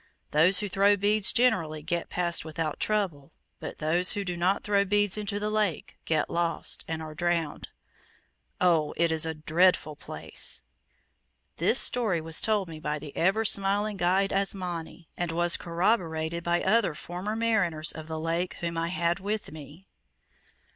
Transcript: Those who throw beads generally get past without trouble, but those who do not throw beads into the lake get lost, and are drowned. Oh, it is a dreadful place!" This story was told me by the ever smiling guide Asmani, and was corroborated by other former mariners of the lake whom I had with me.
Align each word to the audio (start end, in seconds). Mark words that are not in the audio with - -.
Those 0.31 0.61
who 0.61 0.67
throw 0.67 0.97
beads 0.97 1.31
generally 1.31 1.83
get 1.83 2.09
past 2.09 2.43
without 2.43 2.79
trouble, 2.79 3.33
but 3.59 3.77
those 3.77 4.13
who 4.13 4.25
do 4.25 4.35
not 4.35 4.63
throw 4.63 4.83
beads 4.83 5.15
into 5.15 5.39
the 5.39 5.51
lake 5.51 5.99
get 6.05 6.27
lost, 6.27 6.83
and 6.87 7.03
are 7.03 7.13
drowned. 7.13 7.67
Oh, 8.59 8.95
it 8.97 9.11
is 9.11 9.27
a 9.27 9.35
dreadful 9.35 9.95
place!" 9.95 10.63
This 11.57 11.79
story 11.79 12.19
was 12.19 12.41
told 12.41 12.67
me 12.67 12.79
by 12.79 12.97
the 12.97 13.15
ever 13.15 13.45
smiling 13.45 13.97
guide 13.97 14.31
Asmani, 14.33 15.05
and 15.19 15.31
was 15.31 15.55
corroborated 15.55 16.43
by 16.43 16.63
other 16.63 16.95
former 16.95 17.35
mariners 17.35 17.91
of 17.91 18.07
the 18.07 18.19
lake 18.19 18.55
whom 18.55 18.79
I 18.79 18.87
had 18.87 19.19
with 19.19 19.51
me. 19.51 19.85